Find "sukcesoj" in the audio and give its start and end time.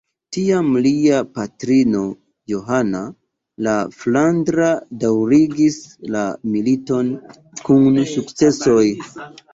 8.17-8.85